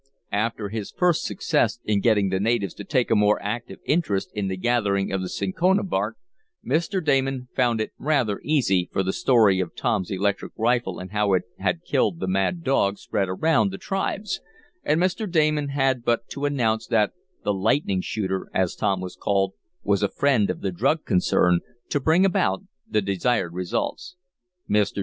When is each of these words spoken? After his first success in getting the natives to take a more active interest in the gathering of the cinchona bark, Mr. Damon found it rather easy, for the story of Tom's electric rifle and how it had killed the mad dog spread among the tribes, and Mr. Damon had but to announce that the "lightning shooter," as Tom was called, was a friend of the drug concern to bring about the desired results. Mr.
After 0.33 0.69
his 0.69 0.89
first 0.89 1.25
success 1.25 1.77
in 1.85 1.99
getting 2.01 2.29
the 2.29 2.39
natives 2.39 2.73
to 2.73 2.83
take 2.83 3.11
a 3.11 3.15
more 3.15 3.39
active 3.39 3.77
interest 3.85 4.31
in 4.33 4.47
the 4.47 4.57
gathering 4.57 5.11
of 5.11 5.21
the 5.21 5.29
cinchona 5.29 5.83
bark, 5.83 6.15
Mr. 6.65 7.05
Damon 7.05 7.49
found 7.55 7.79
it 7.79 7.91
rather 7.99 8.41
easy, 8.43 8.89
for 8.91 9.03
the 9.03 9.13
story 9.13 9.59
of 9.59 9.75
Tom's 9.75 10.09
electric 10.09 10.53
rifle 10.57 10.97
and 10.97 11.11
how 11.11 11.33
it 11.33 11.43
had 11.59 11.83
killed 11.83 12.19
the 12.19 12.27
mad 12.27 12.63
dog 12.63 12.97
spread 12.97 13.29
among 13.29 13.69
the 13.69 13.77
tribes, 13.77 14.41
and 14.83 14.99
Mr. 14.99 15.29
Damon 15.31 15.67
had 15.67 16.03
but 16.03 16.27
to 16.29 16.45
announce 16.45 16.87
that 16.87 17.11
the 17.43 17.53
"lightning 17.53 18.01
shooter," 18.01 18.49
as 18.55 18.73
Tom 18.73 19.01
was 19.01 19.15
called, 19.15 19.53
was 19.83 20.01
a 20.01 20.09
friend 20.09 20.49
of 20.49 20.61
the 20.61 20.71
drug 20.71 21.05
concern 21.05 21.59
to 21.89 21.99
bring 21.99 22.25
about 22.25 22.63
the 22.89 23.03
desired 23.03 23.53
results. 23.53 24.15
Mr. 24.67 24.99